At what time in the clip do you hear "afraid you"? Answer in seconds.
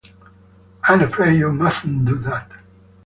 1.03-1.51